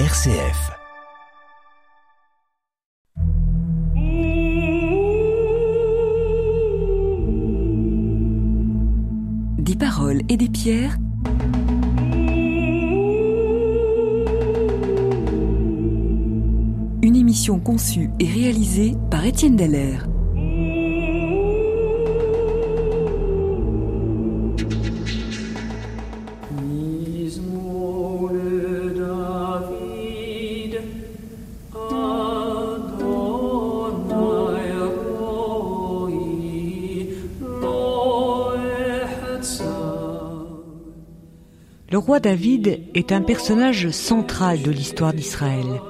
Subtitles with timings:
[0.00, 0.72] RCF.
[9.56, 10.96] Des paroles et des pierres.
[17.02, 20.08] Une émission conçue et réalisée par Étienne Dallaire.
[42.04, 45.80] Roi David est un personnage central de l'histoire d'Israël.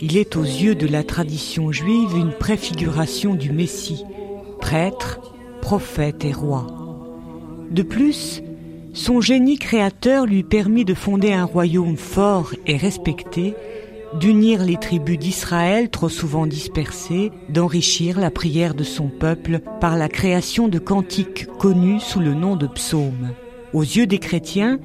[0.00, 4.04] Il est aux yeux de la tradition juive une préfiguration du Messie,
[4.60, 6.68] prêtre, prophète et roi.
[7.68, 8.44] De plus,
[8.92, 13.54] son génie créateur lui permit de fonder un royaume fort et respecté,
[14.20, 20.08] d'unir les tribus d'Israël trop souvent dispersées, d'enrichir la prière de son peuple par la
[20.08, 23.32] création de cantiques connus sous le nom de psaumes.
[23.72, 24.78] Aux yeux des chrétiens,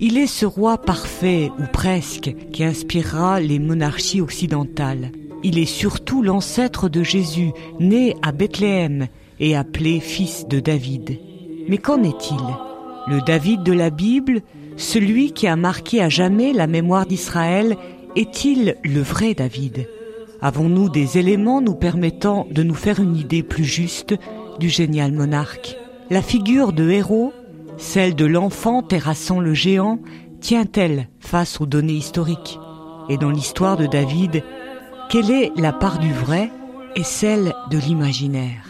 [0.00, 5.12] il est ce roi parfait, ou presque, qui inspirera les monarchies occidentales.
[5.42, 11.18] Il est surtout l'ancêtre de Jésus, né à Bethléem et appelé fils de David.
[11.68, 12.40] Mais qu'en est-il?
[13.08, 14.40] Le David de la Bible,
[14.76, 17.76] celui qui a marqué à jamais la mémoire d'Israël,
[18.16, 19.86] est-il le vrai David?
[20.40, 24.14] Avons-nous des éléments nous permettant de nous faire une idée plus juste
[24.58, 25.76] du génial monarque?
[26.08, 27.32] La figure de héros
[27.80, 29.98] celle de l'enfant terrassant le géant
[30.40, 32.60] tient-elle face aux données historiques
[33.08, 34.44] Et dans l'histoire de David,
[35.08, 36.50] quelle est la part du vrai
[36.94, 38.69] et celle de l'imaginaire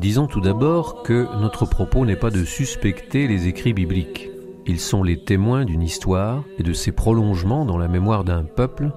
[0.00, 4.30] Disons tout d'abord que notre propos n'est pas de suspecter les écrits bibliques.
[4.64, 8.92] Ils sont les témoins d'une histoire et de ses prolongements dans la mémoire d'un peuple,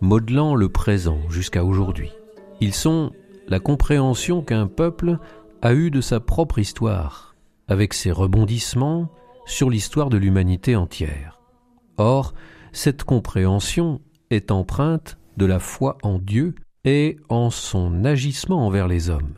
[0.00, 2.12] modelant le présent jusqu'à aujourd'hui.
[2.60, 3.10] Ils sont
[3.48, 5.18] la compréhension qu'un peuple
[5.62, 7.34] a eue de sa propre histoire,
[7.66, 9.08] avec ses rebondissements
[9.46, 11.40] sur l'histoire de l'humanité entière.
[11.98, 12.34] Or,
[12.70, 14.00] cette compréhension
[14.30, 16.54] est empreinte de la foi en Dieu
[16.84, 19.34] et en son agissement envers les hommes.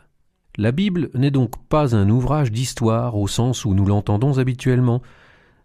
[0.59, 5.03] La Bible n'est donc pas un ouvrage d'histoire au sens où nous l'entendons habituellement,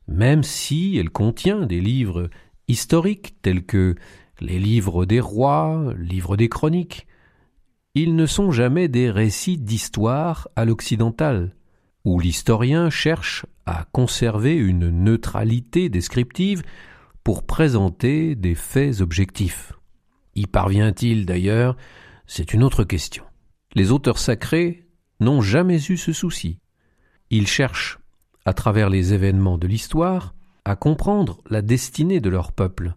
[0.07, 2.29] même si elle contient des livres
[2.68, 3.96] historiques tels que
[4.41, 7.07] les livres des rois, livres des chroniques.
[7.96, 11.56] Ils ne sont jamais des récits d'histoire à l'occidental,
[12.03, 16.63] où l'historien cherche à conserver une neutralité descriptive
[17.23, 19.73] pour présenter des faits objectifs.
[20.35, 21.78] Y parvient-il d'ailleurs?
[22.25, 23.23] C'est une autre question.
[23.74, 24.88] Les auteurs sacrés
[25.20, 26.59] n'ont jamais eu ce souci.
[27.30, 28.00] Ils cherchent,
[28.46, 30.34] à travers les événements de l'histoire,
[30.66, 32.96] à comprendre la destinée de leur peuple,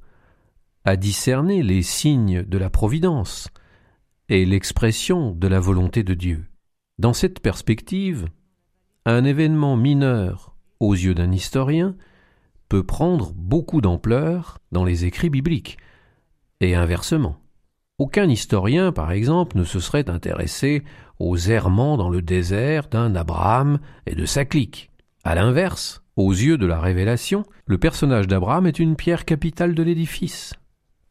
[0.85, 3.49] à discerner les signes de la providence
[4.29, 6.45] et l'expression de la volonté de Dieu.
[6.99, 8.29] Dans cette perspective,
[9.07, 11.97] un événement mineur aux yeux d'un historien
[12.69, 15.79] peut prendre beaucoup d'ampleur dans les écrits bibliques,
[16.61, 17.37] et inversement.
[17.99, 20.83] Aucun historien, par exemple, ne se serait intéressé
[21.21, 24.91] aux errements dans le désert d'un Abraham et de sa clique.
[25.23, 29.83] À l'inverse, aux yeux de la révélation, le personnage d'Abraham est une pierre capitale de
[29.85, 30.55] l'édifice.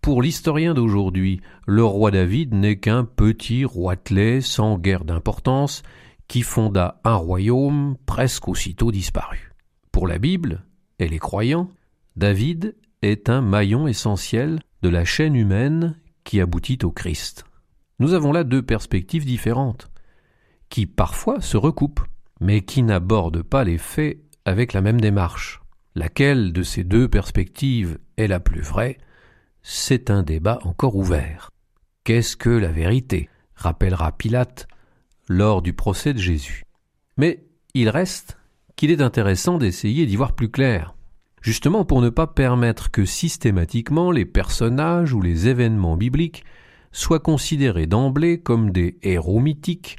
[0.02, 5.84] Pour l'historien d'aujourd'hui, le roi David n'est qu'un petit roitelet sans guère d'importance
[6.28, 9.54] qui fonda un royaume presque aussitôt disparu.
[9.94, 10.66] Pour la Bible
[11.00, 11.70] et les croyants,
[12.18, 17.46] David est un maillon essentiel de la chaîne humaine qui aboutit au Christ.
[18.00, 19.90] Nous avons là deux perspectives différentes,
[20.70, 22.04] qui parfois se recoupent,
[22.40, 25.62] mais qui n'abordent pas les faits avec la même démarche.
[25.96, 28.98] Laquelle de ces deux perspectives est la plus vraie?
[29.62, 31.52] C'est un débat encore ouvert.
[32.04, 33.30] Qu'est-ce que la vérité?
[33.56, 34.68] rappellera Pilate
[35.30, 36.64] lors du procès de Jésus.
[37.18, 38.38] Mais il reste
[38.76, 40.96] qu'il est intéressant d'essayer d'y voir plus clair
[41.44, 46.44] justement pour ne pas permettre que systématiquement les personnages ou les événements bibliques
[46.92, 49.98] soient considérés d'emblée comme des héros mythiques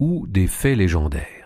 [0.00, 1.37] ou des faits légendaires.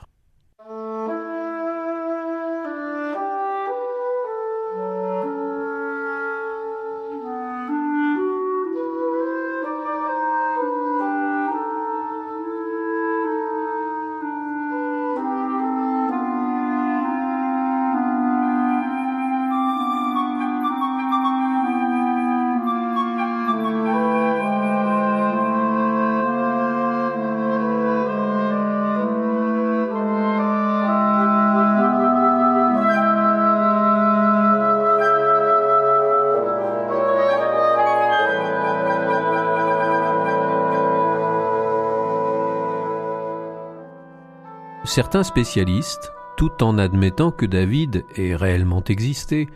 [44.94, 49.48] Certains spécialistes, tout en admettant que David ait réellement existé,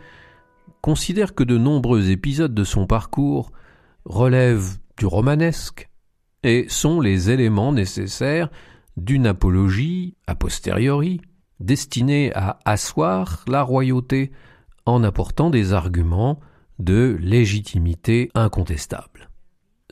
[0.81, 3.51] considèrent que de nombreux épisodes de son parcours
[4.03, 5.91] relèvent du romanesque
[6.41, 8.49] et sont les éléments nécessaires
[8.95, 11.21] d'une apologie a posteriori
[11.59, 14.31] destinée à asseoir la royauté
[14.87, 16.39] en apportant des arguments
[16.79, 19.29] de légitimité incontestable.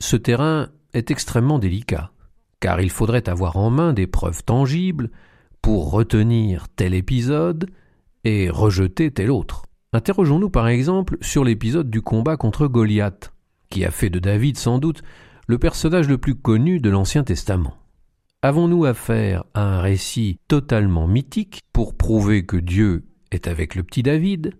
[0.00, 2.10] Ce terrain est extrêmement délicat,
[2.58, 5.12] car il faudrait avoir en main des preuves tangibles
[5.66, 7.68] pour retenir tel épisode
[8.22, 9.64] et rejeter tel autre.
[9.92, 13.32] Interrogeons-nous par exemple sur l'épisode du combat contre Goliath,
[13.68, 15.02] qui a fait de David sans doute
[15.48, 17.74] le personnage le plus connu de l'Ancien Testament.
[18.42, 23.02] Avons-nous affaire à un récit totalement mythique pour prouver que Dieu
[23.32, 24.52] est avec le petit David?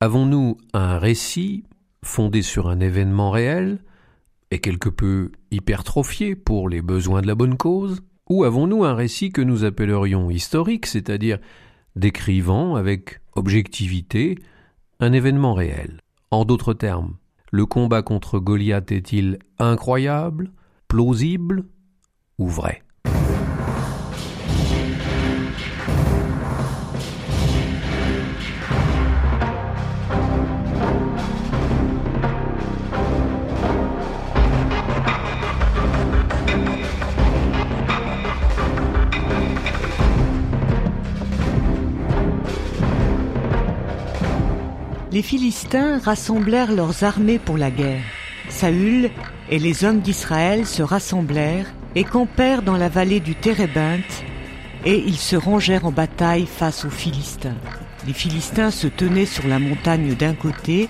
[0.00, 1.62] Avons-nous un récit
[2.04, 3.84] fondé sur un événement réel
[4.50, 8.02] et quelque peu hypertrophié pour les besoins de la bonne cause?
[8.30, 11.38] Ou avons-nous un récit que nous appellerions historique, c'est-à-dire
[11.96, 14.38] décrivant avec objectivité
[15.00, 16.00] un événement réel?
[16.30, 17.16] En d'autres termes,
[17.50, 20.52] le combat contre Goliath est-il incroyable,
[20.86, 21.64] plausible
[22.38, 22.84] ou vrai?
[45.20, 48.00] Les Philistins rassemblèrent leurs armées pour la guerre.
[48.48, 49.10] Saül
[49.50, 54.24] et les hommes d'Israël se rassemblèrent et campèrent dans la vallée du Térébinthe,
[54.86, 57.58] et ils se rangèrent en bataille face aux Philistins.
[58.06, 60.88] Les Philistins se tenaient sur la montagne d'un côté,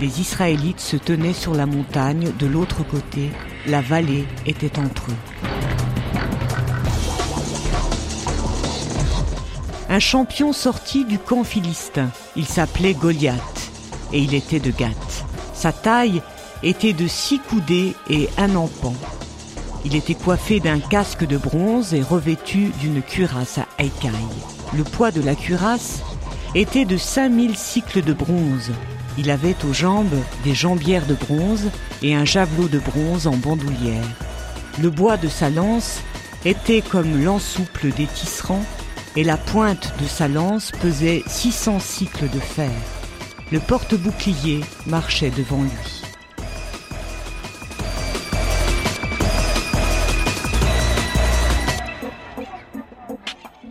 [0.00, 3.30] les Israélites se tenaient sur la montagne de l'autre côté,
[3.66, 5.48] la vallée était entre eux.
[9.88, 12.10] Un champion sortit du camp philistin.
[12.36, 13.61] Il s'appelait Goliath
[14.12, 15.24] et il était de Gath.
[15.54, 16.22] Sa taille
[16.62, 18.94] était de six coudées et un empan.
[19.84, 24.12] Il était coiffé d'un casque de bronze et revêtu d'une cuirasse à écailles.
[24.76, 26.00] Le poids de la cuirasse
[26.54, 28.70] était de 5000 cycles de bronze.
[29.18, 31.70] Il avait aux jambes des jambières de bronze
[32.02, 34.04] et un javelot de bronze en bandoulière.
[34.80, 36.00] Le bois de sa lance
[36.44, 38.64] était comme l'ensouple des tisserands
[39.16, 42.70] et la pointe de sa lance pesait 600 cycles de fer.
[43.52, 46.02] Le porte-bouclier marchait devant lui.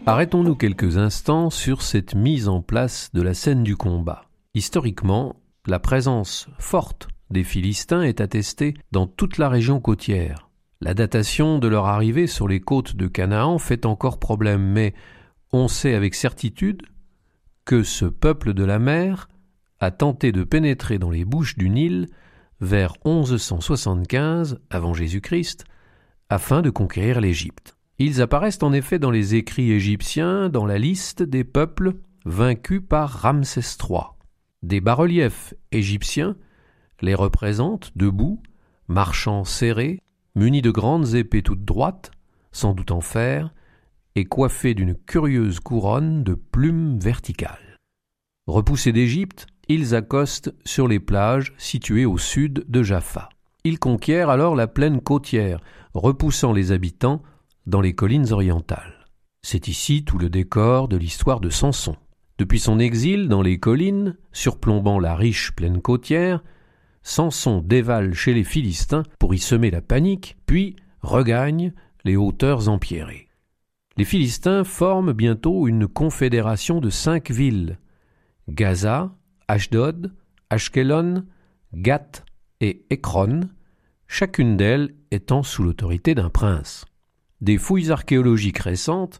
[0.05, 4.25] Arrêtons-nous quelques instants sur cette mise en place de la scène du combat.
[4.53, 10.51] Historiquement, la présence forte des Philistins est attestée dans toute la région côtière.
[10.79, 14.93] La datation de leur arrivée sur les côtes de Canaan fait encore problème, mais
[15.51, 16.83] on sait avec certitude
[17.65, 19.27] que ce peuple de la mer
[19.81, 22.07] a tenté de pénétrer dans les bouches du Nil
[22.61, 25.65] vers 1175 avant Jésus-Christ
[26.29, 27.75] afin de conquérir l'Égypte.
[27.97, 33.09] Ils apparaissent en effet dans les écrits égyptiens dans la liste des peuples vaincus par
[33.09, 34.03] Ramsès III.
[34.61, 36.35] Des bas-reliefs égyptiens
[37.01, 38.41] les représentent debout,
[38.87, 39.99] marchant serrés,
[40.35, 42.11] munis de grandes épées toutes droites,
[42.51, 43.51] sans doute en fer,
[44.13, 47.77] et coiffés d'une curieuse couronne de plumes verticales.
[48.45, 53.29] Repoussés d'Égypte, ils accostent sur les plages situées au sud de Jaffa.
[53.63, 55.59] Ils conquièrent alors la plaine côtière,
[55.93, 57.21] repoussant les habitants
[57.67, 59.07] dans les collines orientales.
[59.43, 61.95] C'est ici tout le décor de l'histoire de Samson.
[62.37, 66.43] Depuis son exil dans les collines, surplombant la riche plaine côtière,
[67.03, 71.73] Samson dévale chez les Philistins pour y semer la panique, puis regagne
[72.03, 73.27] les hauteurs empierrées.
[73.97, 77.77] Les Philistins forment bientôt une confédération de cinq villes
[78.49, 79.11] Gaza,
[79.51, 80.13] Ashdod,
[80.49, 81.25] Ashkelon,
[81.73, 82.23] Gath
[82.61, 83.49] et Ekron,
[84.07, 86.85] chacune d'elles étant sous l'autorité d'un prince.
[87.41, 89.19] Des fouilles archéologiques récentes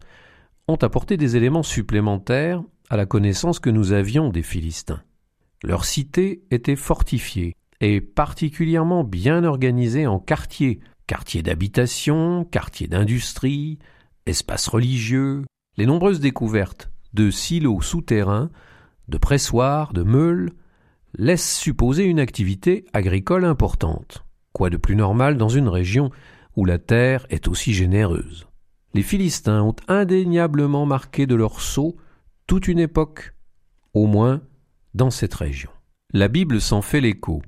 [0.70, 5.04] ont apporté des éléments supplémentaires à la connaissance que nous avions des Philistins.
[5.64, 13.80] Leur cité était fortifiée et particulièrement bien organisée en quartiers, quartiers d'habitation, quartiers d'industrie,
[14.26, 15.44] espaces religieux.
[15.76, 18.50] Les nombreuses découvertes de silos souterrains
[19.12, 20.52] de pressoirs, de meules,
[21.16, 24.26] laisse supposer une activité agricole importante.
[24.54, 26.10] Quoi de plus normal dans une région
[26.56, 28.48] où la terre est aussi généreuse?
[28.94, 31.98] Les Philistins ont indéniablement marqué de leur sceau
[32.48, 33.36] toute une époque,
[33.94, 34.42] au moins
[34.94, 35.70] dans cette région.
[36.14, 37.42] La Bible s'en fait l'écho.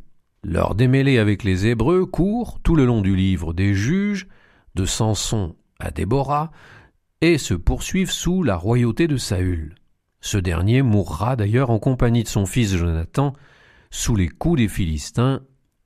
[0.43, 4.27] Leur démêlé avec les Hébreux court tout le long du livre des juges,
[4.75, 6.51] de Samson à Déborah,
[7.22, 9.75] et se poursuivent sous la royauté de Saül.
[10.25, 13.33] Ce dernier mourra d'ailleurs en compagnie de son fils Jonathan
[13.91, 15.41] sous les coups des Philistins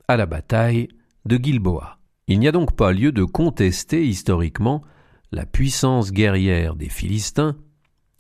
[0.08, 0.90] à la bataille
[1.26, 1.98] de Gilboa.
[2.28, 4.84] Il n'y a donc pas lieu de contester historiquement
[5.32, 7.56] la puissance guerrière des Philistins,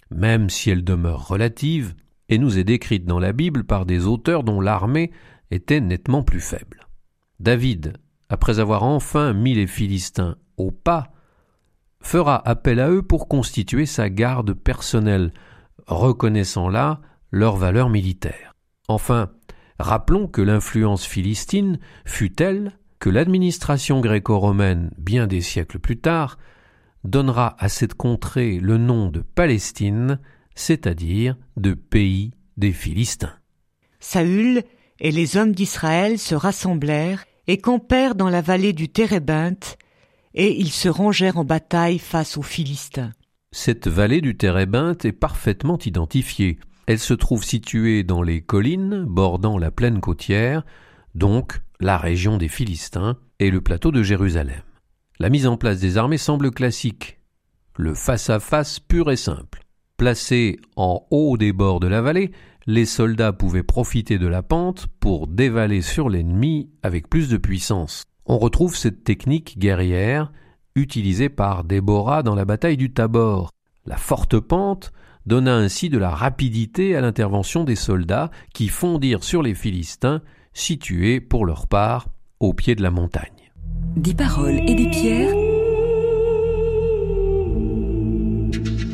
[0.09, 1.93] même si elle demeure relative
[2.29, 5.11] et nous est décrite dans la Bible par des auteurs dont l'armée
[5.51, 6.87] était nettement plus faible.
[7.39, 7.93] David,
[8.29, 11.11] après avoir enfin mis les Philistins au pas,
[12.01, 15.31] fera appel à eux pour constituer sa garde personnelle,
[15.87, 17.01] reconnaissant là
[17.31, 18.53] leur valeur militaire.
[18.87, 19.31] Enfin,
[19.79, 26.37] rappelons que l'influence philistine fut telle que l'administration gréco-romaine, bien des siècles plus tard,
[27.03, 30.19] donnera à cette contrée le nom de Palestine,
[30.55, 33.35] c'est-à-dire de pays des Philistins.
[33.99, 34.63] Saül
[34.99, 39.77] et les hommes d'Israël se rassemblèrent et campèrent dans la vallée du Térébinthe,
[40.33, 43.11] et ils se rangèrent en bataille face aux Philistins.
[43.59, 46.59] Cette vallée du Térébinthe est parfaitement identifiée.
[46.85, 50.63] Elle se trouve située dans les collines bordant la plaine côtière,
[51.15, 54.61] donc la région des Philistins et le plateau de Jérusalem.
[55.17, 57.17] La mise en place des armées semble classique.
[57.75, 59.63] Le face-à-face pur et simple.
[59.97, 62.29] Placés en haut des bords de la vallée,
[62.67, 68.03] les soldats pouvaient profiter de la pente pour dévaler sur l'ennemi avec plus de puissance.
[68.27, 70.31] On retrouve cette technique guerrière
[70.77, 73.51] utilisée par Déborah dans la bataille du Tabor.
[73.85, 74.93] La forte pente
[75.25, 80.21] donna ainsi de la rapidité à l'intervention des soldats qui fondirent sur les Philistins
[80.53, 82.07] situés pour leur part
[82.39, 83.51] au pied de la montagne.
[83.95, 85.33] Des paroles et des pierres.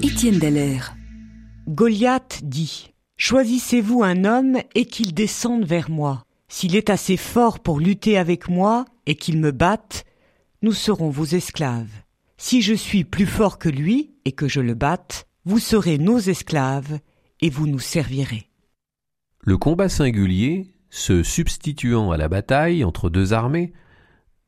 [0.01, 0.95] Étienne Dallaire.
[1.67, 6.23] Goliath dit Choisissez-vous un homme et qu'il descende vers moi.
[6.47, 10.05] S'il est assez fort pour lutter avec moi et qu'il me batte,
[10.63, 11.91] nous serons vos esclaves.
[12.38, 16.20] Si je suis plus fort que lui et que je le batte, vous serez nos
[16.20, 17.00] esclaves
[17.41, 18.50] et vous nous servirez.
[19.41, 23.74] Le combat singulier, se substituant à la bataille entre deux armées,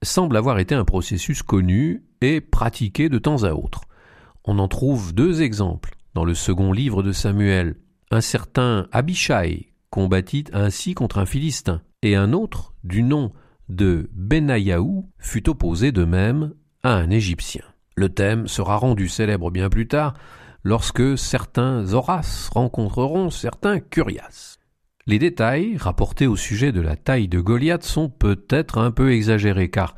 [0.04, 3.82] semble avoir été un processus connu et pratiqué de temps à autre.
[4.46, 7.76] On en trouve deux exemples dans le second livre de Samuel.
[8.10, 13.34] Un certain Abishai combattit ainsi contre un Philistin, et un autre, du nom
[13.70, 16.54] de Benayahu, fut opposé de même
[16.84, 17.64] à un Égyptien.
[17.96, 20.14] Le thème sera rendu célèbre bien plus tard
[20.64, 24.58] lorsque certains Horaces rencontreront certains Curias.
[25.08, 29.70] Les détails rapportés au sujet de la taille de Goliath sont peut-être un peu exagérés
[29.70, 29.96] car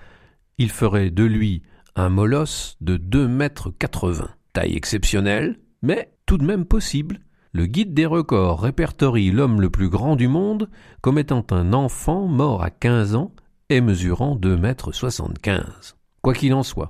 [0.58, 1.64] il ferait de lui
[1.96, 4.36] un molosse de deux mètres quatre-vingts.
[4.54, 7.20] Taille exceptionnelle, mais tout de même possible.
[7.54, 10.70] Le guide des records répertorie l'homme le plus grand du monde
[11.02, 13.32] comme étant un enfant mort à quinze ans
[13.70, 15.98] et mesurant deux mètres soixante-quinze.
[16.22, 16.90] Quoi qu'il en soit,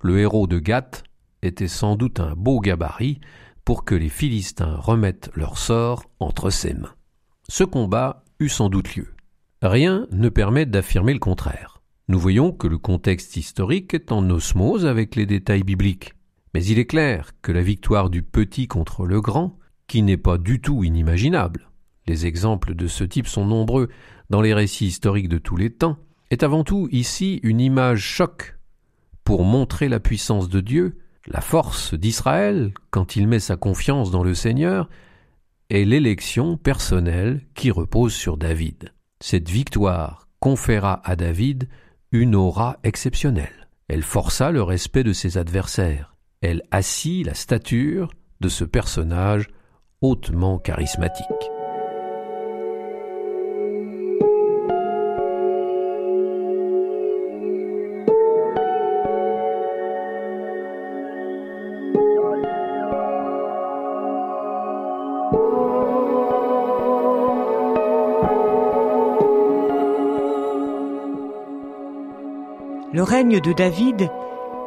[0.00, 1.04] le héros de Gath
[1.42, 3.20] était sans doute un beau gabarit
[3.64, 6.94] pour que les Philistins remettent leur sort entre ses mains.
[7.48, 9.14] Ce combat eut sans doute lieu.
[9.62, 11.82] Rien ne permet d'affirmer le contraire.
[12.08, 16.14] Nous voyons que le contexte historique est en osmose avec les détails bibliques.
[16.54, 20.38] Mais il est clair que la victoire du petit contre le grand, qui n'est pas
[20.38, 21.70] du tout inimaginable,
[22.06, 23.88] les exemples de ce type sont nombreux
[24.30, 25.98] dans les récits historiques de tous les temps,
[26.30, 28.58] est avant tout ici une image choc
[29.24, 34.22] pour montrer la puissance de Dieu, la force d'Israël quand il met sa confiance dans
[34.22, 34.88] le Seigneur,
[35.68, 38.92] est l'élection personnelle qui repose sur David.
[39.20, 41.68] Cette victoire conféra à David
[42.12, 43.68] une aura exceptionnelle.
[43.88, 46.14] Elle força le respect de ses adversaires.
[46.40, 49.48] Elle assit la stature de ce personnage
[50.00, 51.55] hautement charismatique.
[73.06, 74.10] Règne de David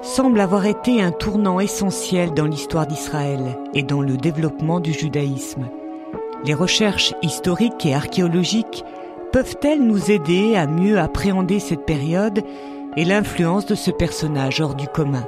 [0.02, 5.68] semble avoir été un tournant essentiel dans l'histoire d'Israël et dans le développement du judaïsme.
[6.46, 8.86] Les recherches historiques et archéologiques
[9.34, 12.42] peuvent-elles nous aider à mieux appréhender cette période
[12.96, 15.28] et l'influence de ce personnage hors du commun?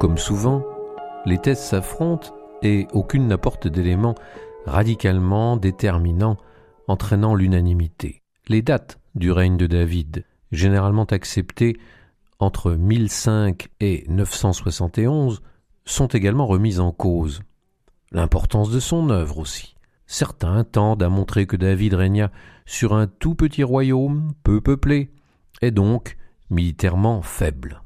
[0.00, 0.62] Comme souvent,
[1.26, 2.30] les thèses s'affrontent
[2.62, 4.14] et aucune n'apporte d'éléments
[4.64, 6.38] radicalement déterminants
[6.88, 8.22] entraînant l'unanimité.
[8.48, 11.76] Les dates du règne de David généralement acceptées
[12.38, 15.42] entre 1005 et 971,
[15.84, 17.42] sont également remises en cause.
[18.10, 19.76] L'importance de son œuvre aussi.
[20.06, 22.30] Certains tendent à montrer que David régna
[22.66, 25.10] sur un tout petit royaume peu peuplé,
[25.62, 26.16] et donc
[26.50, 27.82] militairement faible.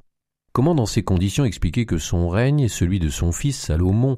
[0.53, 4.17] Comment dans ces conditions expliquer que son règne et celui de son fils Salomon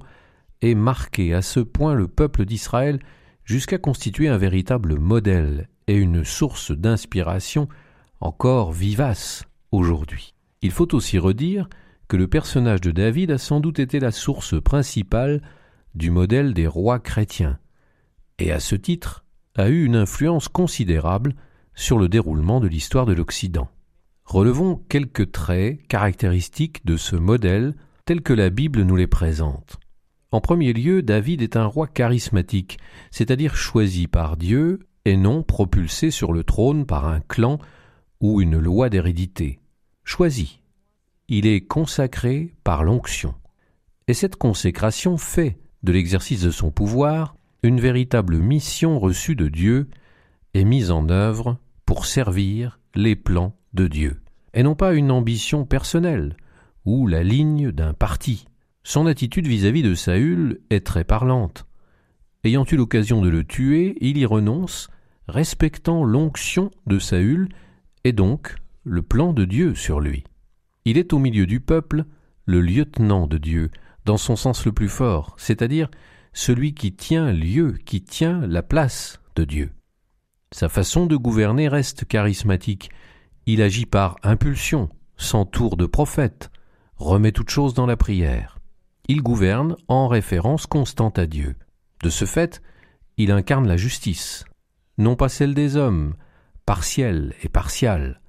[0.62, 3.00] ait marqué à ce point le peuple d'Israël
[3.44, 7.68] jusqu'à constituer un véritable modèle et une source d'inspiration
[8.20, 11.68] encore vivace aujourd'hui Il faut aussi redire
[12.08, 15.42] que le personnage de David a sans doute été la source principale
[15.94, 17.58] du modèle des rois chrétiens,
[18.38, 19.24] et à ce titre
[19.56, 21.34] a eu une influence considérable
[21.74, 23.68] sur le déroulement de l'histoire de l'Occident.
[24.24, 29.78] Relevons quelques traits caractéristiques de ce modèle tel que la Bible nous les présente.
[30.30, 32.78] En premier lieu, David est un roi charismatique,
[33.10, 37.58] c'est-à-dire choisi par Dieu et non propulsé sur le trône par un clan
[38.20, 39.60] ou une loi d'hérédité.
[40.04, 40.60] Choisi.
[41.28, 43.34] Il est consacré par l'onction.
[44.06, 49.88] Et cette consécration fait de l'exercice de son pouvoir une véritable mission reçue de Dieu
[50.54, 54.20] et mise en œuvre pour servir les plans de Dieu,
[54.54, 56.36] et non pas une ambition personnelle
[56.84, 58.46] ou la ligne d'un parti.
[58.82, 61.66] Son attitude vis-à-vis de Saül est très parlante.
[62.44, 64.88] Ayant eu l'occasion de le tuer, il y renonce,
[65.26, 67.48] respectant l'onction de Saül
[68.08, 70.24] et donc le plan de Dieu sur lui.
[70.86, 72.06] Il est au milieu du peuple
[72.46, 73.70] le lieutenant de Dieu,
[74.06, 75.90] dans son sens le plus fort, c'est-à-dire
[76.32, 79.72] celui qui tient lieu, qui tient la place de Dieu.
[80.52, 82.88] Sa façon de gouverner reste charismatique,
[83.44, 84.88] il agit par impulsion,
[85.18, 86.50] s'entoure de prophètes,
[86.96, 88.58] remet toutes choses dans la prière.
[89.06, 91.56] Il gouverne en référence constante à Dieu.
[92.02, 92.62] De ce fait,
[93.18, 94.46] il incarne la justice,
[94.96, 96.14] non pas celle des hommes,
[96.68, 98.20] partielle et partiale,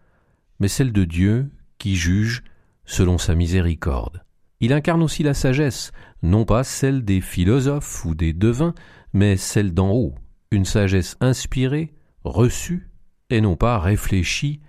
[0.61, 2.41] mais celle de Dieu qui juge
[2.85, 4.23] selon sa miséricorde.
[4.61, 5.91] Il incarne aussi la sagesse,
[6.23, 8.73] non pas celle des philosophes ou des devins,
[9.11, 10.15] mais celle d'en haut,
[10.51, 12.89] une sagesse inspirée, reçue,
[13.29, 14.61] et non pas réfléchie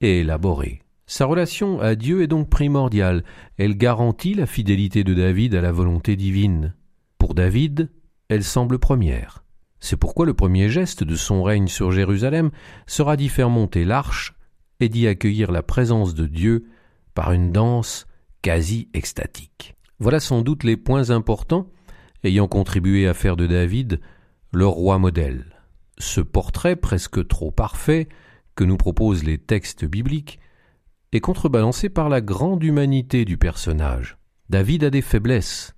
[0.00, 0.80] élaborée.
[1.04, 3.22] Sa relation à Dieu est donc primordiale,
[3.58, 6.72] elle garantit la fidélité de David à la volonté divine.
[7.18, 7.90] Pour David,
[8.30, 9.43] elle semble première.
[9.84, 12.50] C'est pourquoi le premier geste de son règne sur Jérusalem
[12.86, 14.32] sera d'y faire monter l'arche
[14.80, 16.64] et d'y accueillir la présence de Dieu
[17.12, 18.06] par une danse
[18.40, 19.76] quasi extatique.
[19.98, 21.70] Voilà sans doute les points importants
[22.22, 24.00] ayant contribué à faire de David
[24.54, 25.54] le roi modèle.
[25.98, 28.08] Ce portrait presque trop parfait
[28.54, 30.40] que nous proposent les textes bibliques
[31.12, 34.16] est contrebalancé par la grande humanité du personnage.
[34.48, 35.74] David a des faiblesses.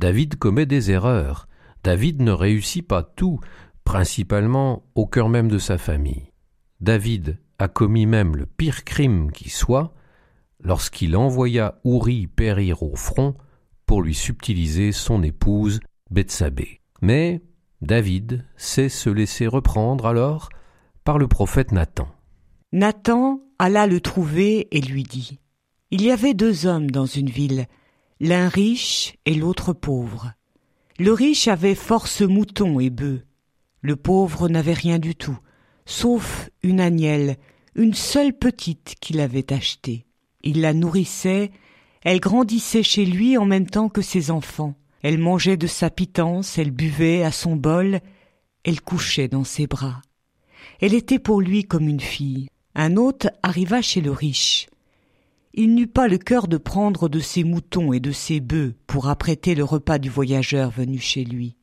[0.00, 1.48] David commet des erreurs.
[1.84, 3.40] David ne réussit pas tout,
[3.84, 6.32] principalement au cœur même de sa famille.
[6.80, 9.94] David a commis même le pire crime qui soit
[10.60, 13.34] lorsqu'il envoya Ouri périr au front
[13.86, 16.80] pour lui subtiliser son épouse Bethsabée.
[17.00, 17.42] Mais
[17.80, 20.48] David sait se laisser reprendre alors
[21.04, 22.08] par le prophète Nathan.
[22.72, 25.40] Nathan alla le trouver et lui dit
[25.90, 27.66] Il y avait deux hommes dans une ville,
[28.20, 30.32] l'un riche et l'autre pauvre.
[31.02, 33.24] Le riche avait force moutons et bœufs.
[33.80, 35.36] Le pauvre n'avait rien du tout,
[35.84, 37.38] sauf une agnelle,
[37.74, 40.06] une seule petite qu'il avait achetée.
[40.44, 41.50] Il la nourrissait,
[42.02, 44.76] elle grandissait chez lui en même temps que ses enfants.
[45.02, 47.98] Elle mangeait de sa pitance, elle buvait à son bol,
[48.62, 50.02] elle couchait dans ses bras.
[50.80, 52.46] Elle était pour lui comme une fille.
[52.76, 54.68] Un hôte arriva chez le riche.
[55.54, 59.08] Il n'eut pas le cœur de prendre de ses moutons et de ses bœufs pour
[59.08, 61.56] apprêter le repas du voyageur venu chez lui.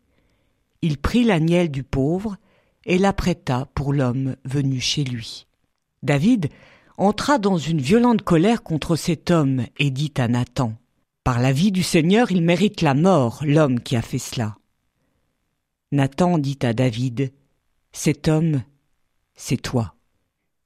[0.81, 2.37] Il prit l'agnelle du pauvre
[2.85, 5.47] et l'apprêta pour l'homme venu chez lui.
[6.03, 6.49] David
[6.97, 10.73] entra dans une violente colère contre cet homme et dit à Nathan
[11.23, 14.57] Par la vie du Seigneur, il mérite la mort, l'homme qui a fait cela.
[15.91, 17.33] Nathan dit à David
[17.91, 18.61] Cet homme,
[19.35, 19.95] c'est toi.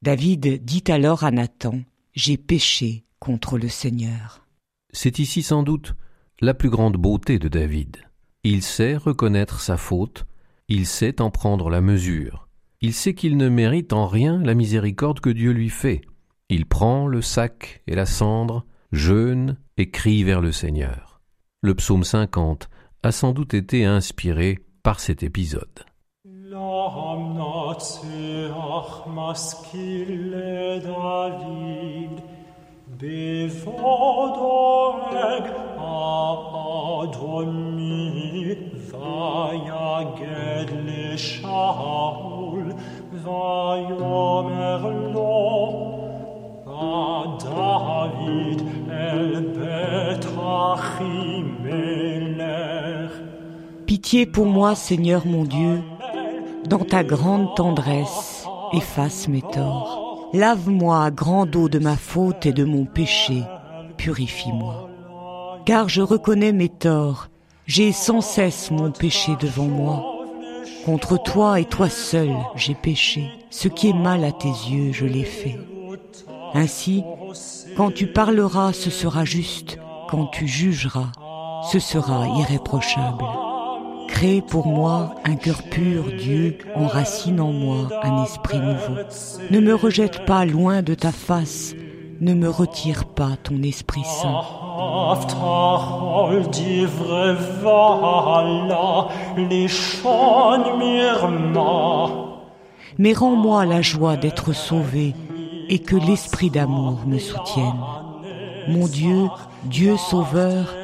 [0.01, 1.79] David dit alors à Nathan
[2.13, 4.45] J'ai péché contre le Seigneur.
[4.91, 5.95] C'est ici sans doute
[6.41, 7.99] la plus grande beauté de David.
[8.43, 10.25] Il sait reconnaître sa faute,
[10.67, 12.49] il sait en prendre la mesure,
[12.81, 16.01] il sait qu'il ne mérite en rien la miséricorde que Dieu lui fait.
[16.49, 21.21] Il prend le sac et la cendre, jeûne et crie vers le Seigneur.
[21.61, 22.69] Le psaume 50
[23.03, 25.85] a sans doute été inspiré par cet épisode.
[53.85, 55.81] Pitié pour moi, Seigneur mon Dieu,
[56.69, 60.02] dans ta grande tendresse, efface mes torts.
[60.33, 63.43] Lave-moi grande eau de ma faute et de mon péché,
[63.97, 64.89] purifie-moi.
[65.63, 67.27] Car je reconnais mes torts,
[67.67, 70.03] j'ai sans cesse mon péché devant moi.
[70.85, 75.05] Contre toi et toi seul j'ai péché, ce qui est mal à tes yeux je
[75.05, 75.59] l'ai fait.
[76.55, 77.03] Ainsi,
[77.77, 79.77] quand tu parleras, ce sera juste,
[80.09, 81.11] quand tu jugeras,
[81.71, 83.23] ce sera irréprochable.
[84.13, 89.01] Crée pour moi un cœur pur, Dieu, enracine en moi un esprit nouveau.
[89.49, 91.73] Ne me rejette pas loin de ta face,
[92.21, 94.41] ne me retire pas ton Esprit Saint.
[102.99, 105.15] Mais rends-moi la joie d'être sauvé
[105.69, 107.81] et que l'Esprit d'amour me soutienne.
[108.67, 109.27] Mon Dieu,
[109.65, 110.75] Dieu Sauveur,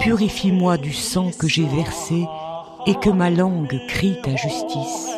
[0.00, 2.24] purifie-moi du sang que j'ai versé
[2.86, 5.10] et que ma langue crie ta justice.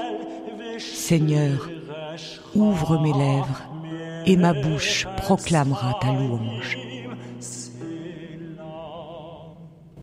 [0.78, 1.70] Seigneur,
[2.54, 3.62] ouvre mes lèvres
[4.26, 6.78] et ma bouche proclamera ta louange.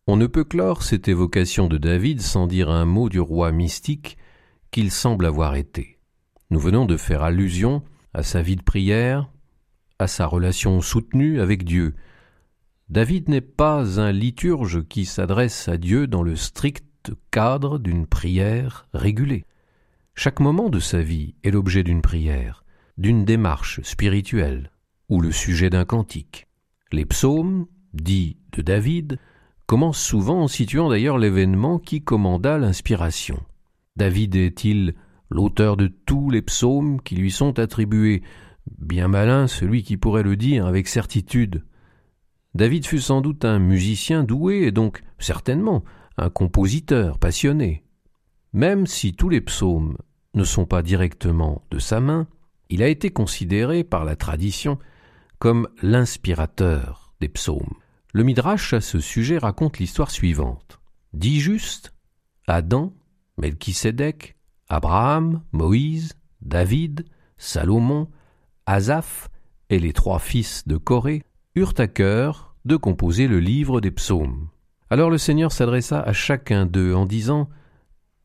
[0.08, 4.18] On ne peut clore cette évocation de David sans dire un mot du roi mystique
[4.70, 5.98] qu'il semble avoir été.
[6.52, 7.82] Nous venons de faire allusion
[8.14, 9.32] à sa vie de prière,
[9.98, 11.96] à sa relation soutenue avec Dieu.
[12.90, 16.86] David n'est pas un liturge qui s'adresse à Dieu dans le strict
[17.32, 19.46] cadre d'une prière régulée.
[20.14, 22.64] Chaque moment de sa vie est l'objet d'une prière,
[22.98, 24.72] d'une démarche spirituelle
[25.10, 26.48] ou le sujet d'un cantique.
[26.92, 29.20] Les psaumes, dits de David,
[29.66, 33.42] commencent souvent en situant d'ailleurs l'événement qui commanda l'inspiration.
[33.96, 34.96] David est-il
[35.30, 38.24] l'auteur de tous les psaumes qui lui sont attribués?
[38.80, 41.64] Bien malin celui qui pourrait le dire avec certitude.
[42.54, 45.84] David fut sans doute un musicien doué et donc certainement
[46.18, 47.84] un compositeur passionné.
[48.54, 49.98] Même si tous les psaumes
[50.34, 52.28] ne sont pas directement de sa main,
[52.70, 54.80] il a été considéré par la tradition
[55.40, 57.76] comme l'inspirateur des psaumes.
[58.14, 60.80] Le Midrash à ce sujet raconte l'histoire suivante.
[61.14, 61.94] Dix justes,
[62.48, 62.94] Adam,
[63.38, 64.36] Melchisédek,
[64.70, 67.06] Abraham, Moïse, David,
[67.38, 68.10] Salomon,
[68.66, 69.30] Asaph
[69.70, 71.24] et les trois fils de Corée
[71.56, 74.48] eurent à cœur de composer le livre des psaumes.
[74.90, 77.50] Alors le Seigneur s'adressa à chacun d'eux en disant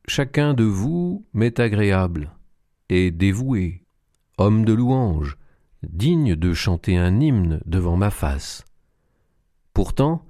[0.06, 2.32] Chacun de vous m'est agréable
[2.88, 3.84] et dévoué,
[4.38, 5.38] homme de louange,
[5.82, 8.64] digne de chanter un hymne devant ma face.
[9.72, 10.26] Pourtant,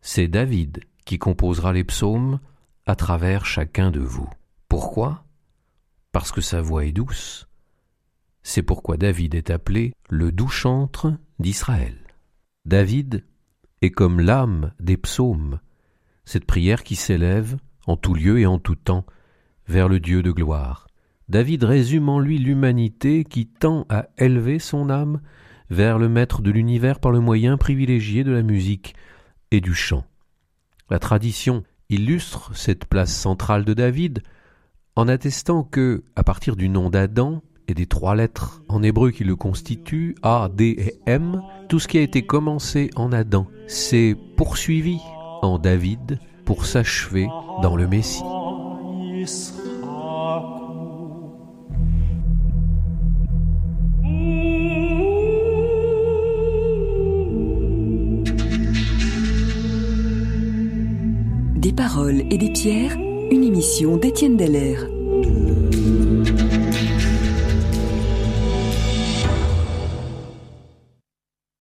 [0.00, 2.40] c'est David qui composera les psaumes
[2.86, 4.28] à travers chacun de vous.
[4.68, 5.24] Pourquoi?
[6.10, 7.46] Parce que sa voix est douce.
[8.42, 11.96] C'est pourquoi David est appelé le doux chantre d'Israël.
[12.64, 13.24] David
[13.82, 15.58] est comme l'âme des psaumes,
[16.24, 19.04] cette prière qui s'élève en tout lieu et en tout temps
[19.68, 20.86] vers le Dieu de gloire.
[21.28, 25.20] David résume en lui l'humanité qui tend à élever son âme
[25.70, 28.94] vers le maître de l'univers par le moyen privilégié de la musique
[29.50, 30.04] et du chant.
[30.90, 34.22] La tradition illustre cette place centrale de David
[34.94, 39.24] en attestant que, à partir du nom d'Adam et des trois lettres en hébreu qui
[39.24, 44.16] le constituent, A, D et M, tout ce qui a été commencé en Adam s'est
[44.36, 44.98] poursuivi
[45.42, 47.26] en David pour s'achever
[47.62, 48.22] dans le Messie.
[61.56, 62.96] Des paroles et des pierres,
[63.30, 65.01] une émission d'Étienne Deller.